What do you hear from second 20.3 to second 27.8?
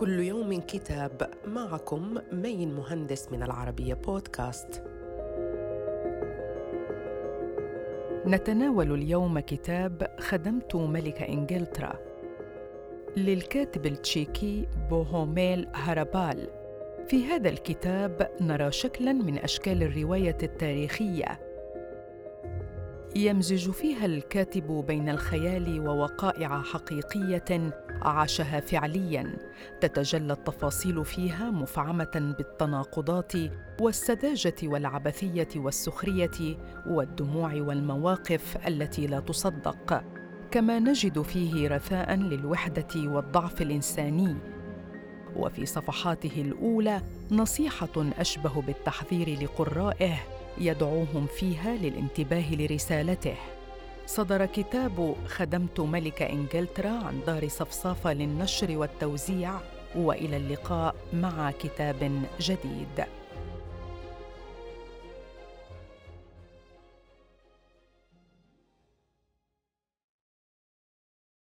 التاريخية يمزج فيها الكاتب بين الخيال ووقائع حقيقية